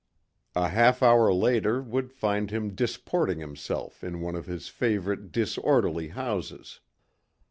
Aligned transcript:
A 0.55 0.69
half 0.69 1.03
hour 1.03 1.31
later 1.31 1.79
would 1.79 2.11
find 2.11 2.49
him 2.49 2.73
disporting 2.73 3.37
himself 3.37 4.03
in 4.03 4.19
one 4.21 4.35
of 4.35 4.47
his 4.47 4.67
favorite 4.67 5.31
disorderly 5.31 6.07
houses. 6.07 6.79